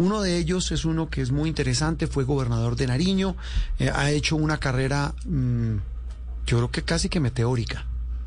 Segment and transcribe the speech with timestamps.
[0.00, 3.36] Uno de ellos es uno que es muy interesante, fue gobernador de Nariño,
[3.78, 5.74] eh, ha hecho una carrera, mm,
[6.46, 7.84] yo creo que casi que meteórica.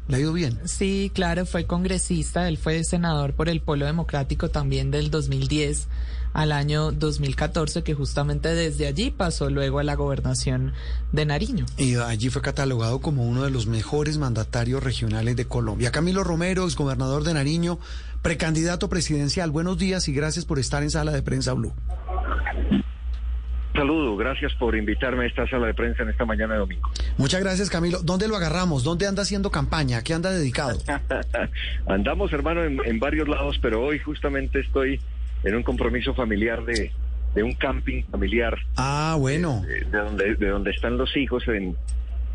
[0.07, 0.59] ¿Le ha ido bien?
[0.65, 5.87] Sí, claro, fue congresista, él fue senador por el Polo Democrático también del 2010
[6.33, 10.73] al año 2014, que justamente desde allí pasó luego a la gobernación
[11.11, 11.65] de Nariño.
[11.77, 15.91] Y allí fue catalogado como uno de los mejores mandatarios regionales de Colombia.
[15.91, 17.79] Camilo Romero, ex gobernador de Nariño,
[18.21, 19.51] precandidato presidencial.
[19.51, 21.73] Buenos días y gracias por estar en Sala de Prensa Blue.
[23.73, 26.89] Saludo, gracias por invitarme a esta sala de prensa en esta mañana de domingo.
[27.17, 28.03] Muchas gracias, Camilo.
[28.03, 28.83] ¿Dónde lo agarramos?
[28.83, 30.03] ¿Dónde anda haciendo campaña?
[30.03, 30.77] ¿Qué anda dedicado?
[31.87, 34.99] Andamos, hermano, en, varios lados, pero hoy justamente estoy
[35.43, 36.91] en un compromiso familiar de,
[37.41, 38.59] un camping familiar.
[38.77, 39.63] Ah, bueno.
[39.65, 41.75] De, donde, de donde están los hijos en,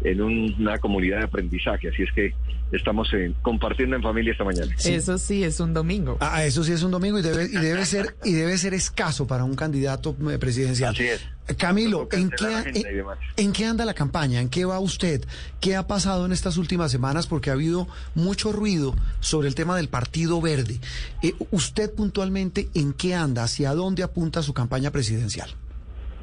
[0.03, 1.89] en una comunidad de aprendizaje.
[1.89, 2.35] Así es que
[2.73, 3.11] estamos
[3.43, 4.75] compartiendo en familia esta mañana.
[4.85, 6.19] Eso sí es un domingo.
[6.21, 9.27] Ah, eso sí es un domingo y debe, y debe ser y debe ser escaso
[9.27, 10.95] para un candidato eh, presidencial.
[10.95, 11.27] Así es.
[11.57, 14.41] Camilo, ¿en qué, en, qué, anda la campaña?
[14.43, 15.25] ¿En qué va usted?
[15.61, 17.27] ¿Qué ha pasado en estas últimas semanas?
[17.27, 20.79] Porque ha habido mucho ruido sobre el tema del Partido Verde.
[21.23, 23.45] Eh, ¿Usted puntualmente en qué anda?
[23.45, 25.49] ¿Hacia dónde apunta su campaña presidencial?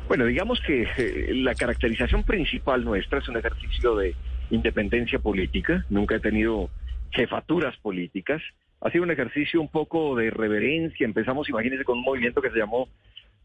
[0.08, 4.14] Bueno, digamos que eh, la caracterización principal nuestra es un ejercicio de
[4.52, 5.84] independencia política.
[5.90, 6.70] Nunca he tenido
[7.12, 8.42] jefaturas políticas.
[8.82, 11.06] Ha sido un ejercicio un poco de reverencia.
[11.06, 12.88] Empezamos, imagínense, con un movimiento que se llamó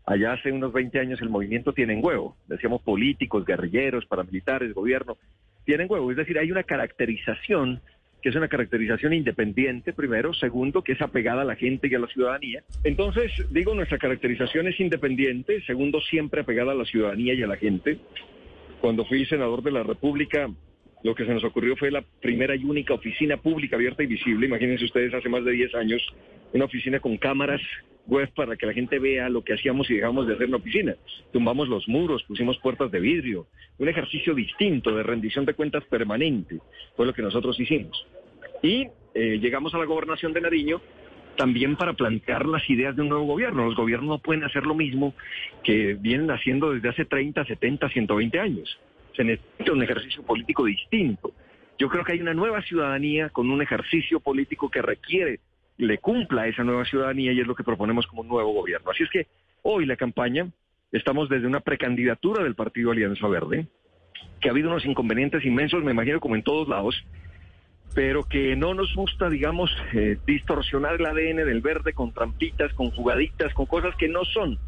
[0.04, 2.36] allá hace unos 20 años el movimiento Tienen Huevo.
[2.46, 5.16] Decíamos políticos, guerrilleros, paramilitares, gobierno.
[5.64, 6.10] Tienen huevo.
[6.10, 7.80] Es decir, hay una caracterización
[8.22, 10.34] que es una caracterización independiente, primero.
[10.34, 12.62] Segundo, que es apegada a la gente y a la ciudadanía.
[12.84, 15.62] Entonces, digo, nuestra caracterización es independiente.
[15.62, 17.98] Segundo, siempre apegada a la ciudadanía y a la gente.
[18.80, 20.48] Cuando fui senador de la República,
[21.02, 24.46] lo que se nos ocurrió fue la primera y única oficina pública abierta y visible.
[24.46, 26.02] Imagínense ustedes, hace más de 10 años,
[26.52, 27.60] una oficina con cámaras
[28.10, 30.56] web para que la gente vea lo que hacíamos y dejamos de hacer en la
[30.58, 30.96] oficina.
[31.32, 33.46] Tumbamos los muros, pusimos puertas de vidrio,
[33.78, 36.58] un ejercicio distinto de rendición de cuentas permanente,
[36.96, 38.06] fue lo que nosotros hicimos.
[38.62, 40.82] Y eh, llegamos a la gobernación de Nariño
[41.36, 43.64] también para plantear las ideas de un nuevo gobierno.
[43.64, 45.14] Los gobiernos no pueden hacer lo mismo
[45.64, 48.78] que vienen haciendo desde hace 30, 70, 120 años.
[49.16, 51.32] Se necesita un ejercicio político distinto.
[51.78, 55.40] Yo creo que hay una nueva ciudadanía con un ejercicio político que requiere
[55.80, 58.90] le cumpla esa nueva ciudadanía y es lo que proponemos como un nuevo gobierno.
[58.90, 59.26] Así es que
[59.62, 60.48] hoy la campaña,
[60.92, 63.66] estamos desde una precandidatura del Partido Alianza Verde,
[64.40, 67.02] que ha habido unos inconvenientes inmensos, me imagino como en todos lados,
[67.94, 72.90] pero que no nos gusta, digamos, eh, distorsionar el ADN del verde con trampitas, con
[72.90, 74.58] jugaditas, con cosas que no son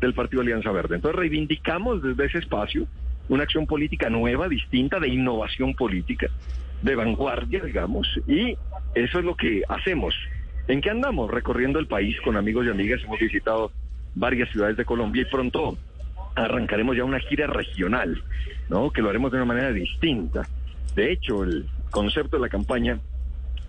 [0.00, 0.96] del Partido Alianza Verde.
[0.96, 2.86] Entonces reivindicamos desde ese espacio
[3.28, 6.28] una acción política nueva, distinta, de innovación política,
[6.82, 8.56] de vanguardia, digamos, y
[8.94, 10.14] eso es lo que hacemos.
[10.68, 11.30] ¿En qué andamos?
[11.30, 13.72] Recorriendo el país con amigos y amigas, hemos visitado
[14.14, 15.76] varias ciudades de Colombia y pronto
[16.34, 18.22] arrancaremos ya una gira regional,
[18.68, 18.90] ¿no?
[18.90, 20.46] Que lo haremos de una manera distinta.
[20.94, 22.98] De hecho, el concepto de la campaña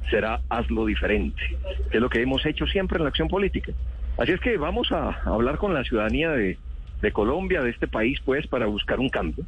[0.10, 1.42] será hazlo diferente,
[1.90, 3.72] que es lo que hemos hecho siempre en la acción política.
[4.18, 6.58] Así es que vamos a hablar con la ciudadanía de,
[7.02, 9.46] de Colombia, de este país, pues, para buscar un cambio.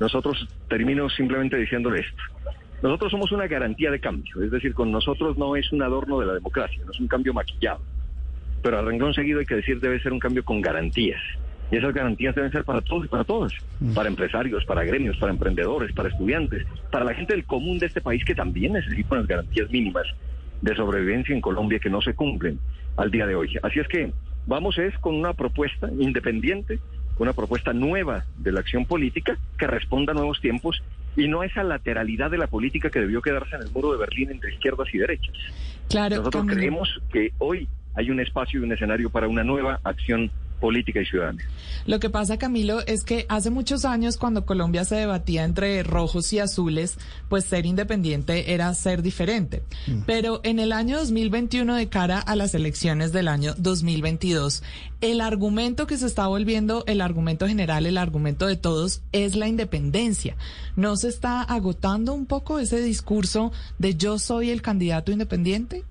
[0.00, 2.22] Nosotros termino simplemente diciéndole esto.
[2.82, 6.26] Nosotros somos una garantía de cambio, es decir, con nosotros no es un adorno de
[6.26, 7.80] la democracia, no es un cambio maquillado.
[8.62, 11.20] Pero a renglón seguido hay que decir debe ser un cambio con garantías.
[11.70, 13.94] Y esas garantías deben ser para todos y para todas, mm.
[13.94, 18.00] para empresarios, para gremios, para emprendedores, para estudiantes, para la gente del común de este
[18.00, 20.06] país que también necesita unas garantías mínimas
[20.60, 22.58] de sobrevivencia en Colombia que no se cumplen
[22.96, 23.58] al día de hoy.
[23.62, 24.12] Así es que
[24.46, 26.78] vamos es con una propuesta independiente,
[27.18, 30.82] una propuesta nueva de la acción política que responda a nuevos tiempos
[31.16, 34.30] y no esa lateralidad de la política que debió quedarse en el muro de Berlín
[34.30, 35.34] entre izquierdas y derechas.
[35.88, 40.30] Claro, Nosotros creemos que hoy hay un espacio y un escenario para una nueva acción
[40.60, 41.42] política y ciudadana.
[41.86, 46.32] Lo que pasa, Camilo, es que hace muchos años cuando Colombia se debatía entre rojos
[46.32, 49.62] y azules, pues ser independiente era ser diferente.
[49.86, 50.00] Mm.
[50.06, 54.64] Pero en el año 2021, de cara a las elecciones del año 2022,
[55.00, 59.46] el argumento que se está volviendo el argumento general, el argumento de todos, es la
[59.46, 60.36] independencia.
[60.74, 65.84] ¿No se está agotando un poco ese discurso de yo soy el candidato independiente?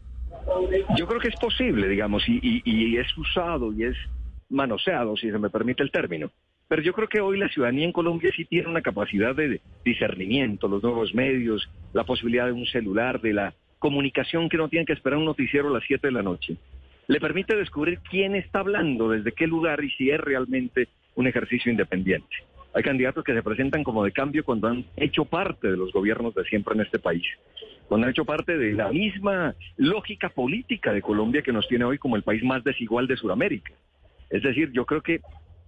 [0.98, 3.96] Yo creo que es posible, digamos, y es usado y es
[4.50, 6.32] manoseado, si se me permite el término.
[6.68, 10.68] Pero yo creo que hoy la ciudadanía en Colombia sí tiene una capacidad de discernimiento,
[10.68, 14.94] los nuevos medios, la posibilidad de un celular, de la comunicación que no tiene que
[14.94, 16.58] esperar un noticiero a las 7 de la noche.
[17.08, 21.72] Le permite descubrir quién está hablando, desde qué lugar y si es realmente un ejercicio
[21.72, 22.36] independiente.
[22.74, 26.34] Hay candidatos que se presentan como de cambio cuando han hecho parte de los gobiernos
[26.34, 27.24] de siempre en este país,
[27.88, 32.00] cuando han hecho parte de la misma lógica política de Colombia que nos tiene hoy
[32.00, 33.72] como el país más desigual de Sudamérica.
[34.30, 35.22] Es decir, yo creo que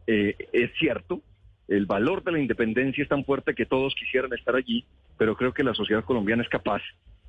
[0.07, 1.21] eh, es cierto,
[1.67, 4.85] el valor de la independencia es tan fuerte que todos quisieran estar allí,
[5.17, 6.81] pero creo que la sociedad colombiana es capaz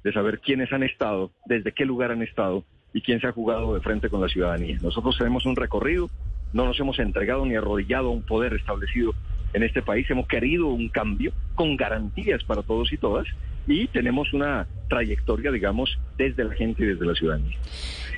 [0.05, 3.75] de saber quiénes han estado, desde qué lugar han estado y quién se ha jugado
[3.75, 4.79] de frente con la ciudadanía.
[4.81, 6.09] Nosotros tenemos un recorrido,
[6.53, 9.13] no nos hemos entregado ni arrodillado a un poder establecido
[9.53, 13.27] en este país, hemos querido un cambio con garantías para todos y todas
[13.67, 17.57] y tenemos una trayectoria, digamos, desde la gente y desde la ciudadanía.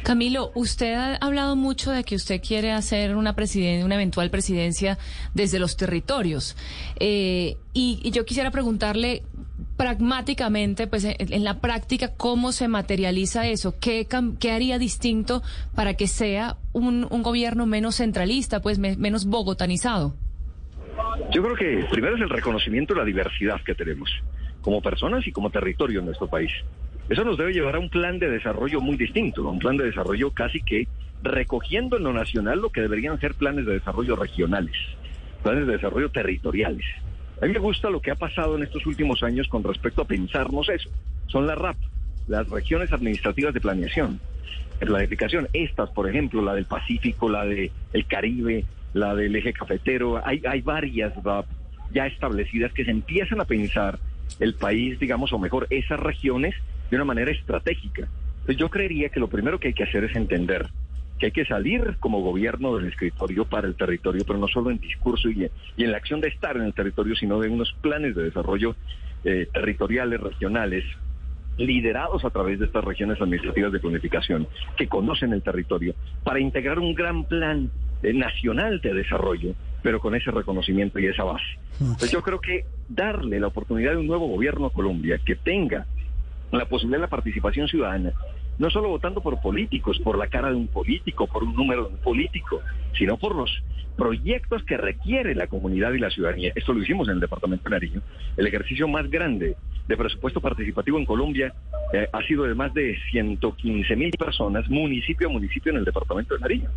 [0.02, 3.34] Camilo, usted ha hablado mucho de que usted quiere hacer una,
[3.84, 4.98] una eventual presidencia
[5.34, 6.56] desde los territorios.
[6.98, 9.22] Eh, y, yo quisiera preguntarle
[9.76, 13.74] pragmáticamente, pues en, la práctica, ¿cómo se materializa eso?
[13.78, 14.06] ¿Qué,
[14.38, 15.42] qué haría distinto
[15.74, 20.14] para que sea un gobierno menos centralista, pues menos bogotanizado?
[21.30, 24.10] Yo creo que primero es el reconocimiento de la diversidad que tenemos
[24.62, 26.50] como personas y como territorio en nuestro país.
[27.10, 30.30] Eso nos debe llevar a un plan de desarrollo muy distinto, un plan de desarrollo
[30.30, 30.86] casi que
[31.24, 34.76] recogiendo en lo nacional lo que deberían ser planes de desarrollo regionales,
[35.42, 36.86] planes de desarrollo territoriales.
[37.42, 40.04] A mí me gusta lo que ha pasado en estos últimos años con respecto a
[40.06, 40.88] pensarnos eso.
[41.26, 41.76] Son las RAP,
[42.28, 44.20] las regiones administrativas de planeación,
[44.78, 45.48] de planificación.
[45.52, 47.72] Estas, por ejemplo, la del Pacífico, la del
[48.06, 48.64] Caribe,
[48.94, 51.46] la del eje cafetero, hay, hay varias RAP
[51.92, 53.98] ya establecidas que se empiezan a pensar
[54.38, 56.54] el país, digamos, o mejor, esas regiones
[56.90, 58.08] de una manera estratégica.
[58.40, 60.68] Entonces yo creería que lo primero que hay que hacer es entender
[61.20, 64.78] que hay que salir como gobierno del escritorio para el territorio, pero no solo en
[64.78, 68.24] discurso y en, la acción de estar en el territorio, sino de unos planes de
[68.24, 68.74] desarrollo
[69.24, 70.82] eh, territoriales, regionales,
[71.58, 74.48] liderados a través de estas regiones administrativas de planificación
[74.78, 75.94] que conocen el territorio,
[76.24, 77.70] para integrar un gran plan
[78.02, 81.58] eh, nacional de desarrollo, pero con ese reconocimiento y esa base.
[81.80, 85.86] Entonces yo creo que darle la oportunidad de un nuevo gobierno a Colombia que tenga
[86.58, 88.12] la posibilidad de la participación ciudadana,
[88.58, 91.94] no solo votando por políticos, por la cara de un político, por un número de
[91.94, 92.60] un político,
[92.96, 93.50] sino por los
[93.96, 96.52] proyectos que requiere la comunidad y la ciudadanía.
[96.54, 98.02] Esto lo hicimos en el Departamento de Nariño.
[98.36, 99.56] El ejercicio más grande
[99.86, 101.52] de presupuesto participativo en Colombia
[101.92, 106.34] eh, ha sido de más de 115 mil personas, municipio a municipio en el Departamento
[106.34, 106.70] de Nariño.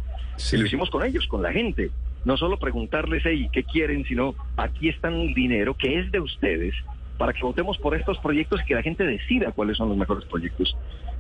[0.52, 1.92] Y lo hicimos con ellos, con la gente.
[2.26, 4.04] No solo preguntarles, hey, ¿qué quieren?
[4.06, 6.74] Sino, aquí está un dinero que es de ustedes
[7.18, 10.26] para que votemos por estos proyectos y que la gente decida cuáles son los mejores
[10.26, 10.76] proyectos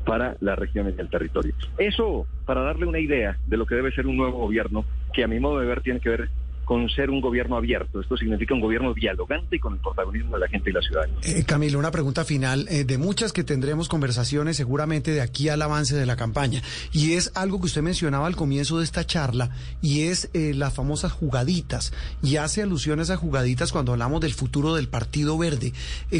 [0.05, 1.53] para las regiones del territorio.
[1.77, 5.27] Eso para darle una idea de lo que debe ser un nuevo gobierno, que a
[5.27, 6.29] mi modo de ver tiene que ver
[6.65, 7.99] con ser un gobierno abierto.
[7.99, 11.17] Esto significa un gobierno dialogante y con el protagonismo de la gente y la ciudadanía.
[11.23, 15.61] Eh, Camilo, una pregunta final, eh, de muchas que tendremos conversaciones seguramente de aquí al
[15.61, 16.61] avance de la campaña,
[16.91, 19.51] y es algo que usted mencionaba al comienzo de esta charla,
[19.81, 24.33] y es eh, las famosas jugaditas, y hace alusión a esas jugaditas cuando hablamos del
[24.33, 25.73] futuro del Partido Verde.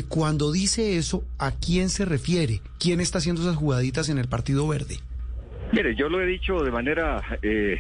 [0.10, 2.62] Cuando dice eso, ¿a quién se refiere?
[2.80, 4.98] ¿Quién está haciendo esas jugaditas en el Partido Verde?
[5.72, 7.80] Mire, yo lo he dicho de manera eh,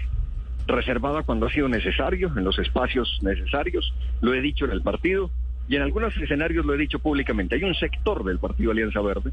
[0.67, 3.93] reservada cuando ha sido necesario, en los espacios necesarios.
[4.21, 5.29] Lo he dicho en el partido
[5.67, 7.55] y en algunos escenarios lo he dicho públicamente.
[7.55, 9.31] Hay un sector del Partido Alianza Verde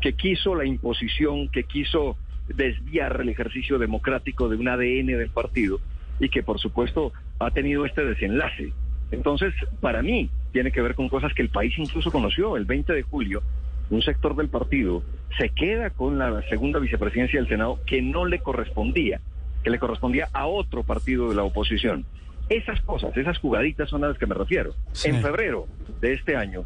[0.00, 2.16] que quiso la imposición, que quiso
[2.48, 5.80] desviar el ejercicio democrático de un ADN del partido
[6.20, 8.72] y que por supuesto ha tenido este desenlace.
[9.10, 12.56] Entonces, para mí, tiene que ver con cosas que el país incluso conoció.
[12.56, 13.42] El 20 de julio,
[13.90, 15.02] un sector del partido
[15.38, 19.20] se queda con la segunda vicepresidencia del Senado que no le correspondía
[19.66, 22.04] que le correspondía a otro partido de la oposición.
[22.48, 24.76] Esas cosas, esas jugaditas son a las que me refiero.
[25.02, 25.66] En febrero
[26.00, 26.64] de este año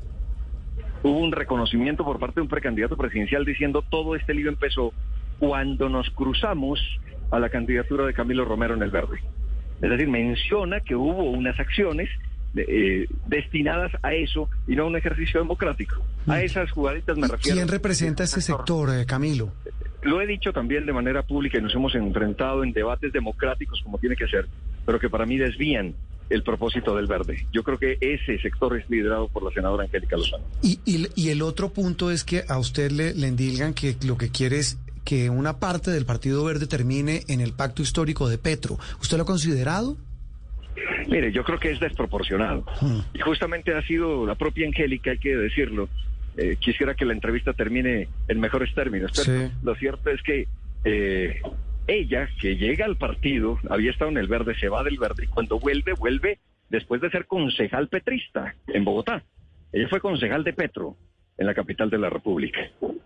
[1.03, 4.93] hubo un reconocimiento por parte de un precandidato presidencial diciendo todo este lío empezó
[5.39, 6.79] cuando nos cruzamos
[7.31, 9.23] a la candidatura de Camilo Romero en el Verde.
[9.81, 12.11] Es decir, menciona que hubo unas acciones
[12.55, 16.03] eh, destinadas a eso y no a un ejercicio democrático.
[16.27, 16.41] A mm.
[16.41, 17.57] esas jugaditas me refiero.
[17.57, 19.55] ¿Quién representa ese sector, eh, Camilo?
[20.03, 23.99] Lo he dicho también de manera pública y nos hemos enfrentado en debates democráticos como
[23.99, 24.47] tiene que ser,
[24.87, 25.95] pero que para mí desvían
[26.31, 27.47] el propósito del verde.
[27.53, 30.45] Yo creo que ese sector es liderado por la senadora Angélica Lozano.
[30.63, 34.31] Y, y, el otro punto es que a usted le, le endilgan que lo que
[34.31, 38.79] quiere es que una parte del Partido Verde termine en el pacto histórico de Petro.
[39.01, 39.97] ¿Usted lo ha considerado?
[41.09, 42.65] Mire, yo creo que es desproporcionado.
[42.81, 43.01] Hmm.
[43.13, 45.89] Y justamente ha sido la propia Angélica, hay que decirlo,
[46.37, 49.13] eh, quisiera que la entrevista termine en mejores términos.
[49.15, 50.47] Pero lo cierto es que
[50.85, 51.41] eh,
[51.87, 55.27] ella, que llega al partido, había estado en el verde, se va del verde, y
[55.27, 59.23] cuando vuelve, vuelve después de ser concejal petrista en Bogotá.
[59.73, 60.97] Ella fue concejal de Petro
[61.37, 62.61] en la capital de la República.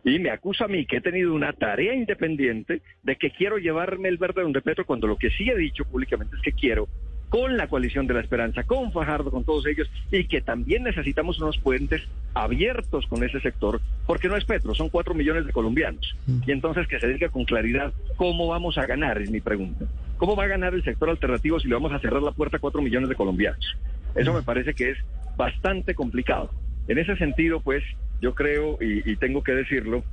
[0.05, 4.09] Y me acusa a mí que he tenido una tarea independiente de que quiero llevarme
[4.09, 6.89] el verde donde Petro, cuando lo que sí he dicho públicamente es que quiero
[7.29, 11.41] con la coalición de la esperanza, con Fajardo, con todos ellos, y que también necesitamos
[11.41, 12.03] unos puentes
[12.33, 16.17] abiertos con ese sector, porque no es Petro, son cuatro millones de colombianos.
[16.27, 16.41] Mm.
[16.47, 19.87] Y entonces que se diga con claridad cómo vamos a ganar, es mi pregunta.
[20.17, 22.61] ¿Cómo va a ganar el sector alternativo si le vamos a cerrar la puerta a
[22.61, 23.77] cuatro millones de colombianos?
[24.15, 24.99] Eso me parece que es
[25.37, 26.51] bastante complicado.
[26.87, 27.83] En ese sentido, pues,
[28.21, 30.05] yo creo, y, tengo que decirlo,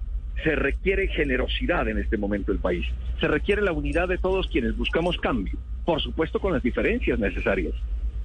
[0.44, 2.86] se requiere generosidad en este momento del país.
[3.20, 5.54] Se requiere la unidad de todos quienes buscamos cambio,
[5.86, 7.74] por supuesto con las diferencias necesarias.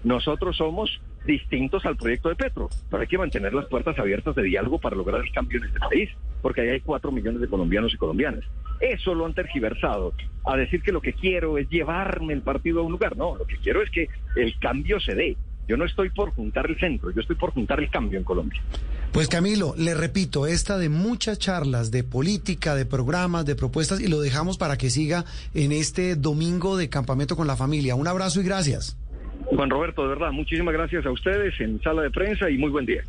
[0.05, 4.45] Nosotros somos distintos al proyecto de Petro, pero hay que mantener las puertas abiertas de
[4.45, 6.11] diálogo para lograr el cambio en este país,
[6.43, 8.45] porque ahí hay cuatro millones de colombianos y colombianas.
[8.81, 10.13] Eso lo han tergiversado
[10.45, 13.17] a decir que lo que quiero es llevarme el partido a un lugar.
[13.17, 15.37] No, lo que quiero es que el cambio se dé.
[15.69, 18.61] Yo no estoy por juntar el centro, yo estoy por juntar el cambio en Colombia.
[19.13, 24.09] Pues Camilo, le repito, esta de muchas charlas de política, de programas, de propuestas, y
[24.09, 27.95] lo dejamos para que siga en este domingo de campamento con la familia.
[27.95, 28.97] Un abrazo y gracias.
[29.47, 32.85] Juan Roberto, de verdad, muchísimas gracias a ustedes en sala de prensa y muy buen
[32.85, 33.05] día.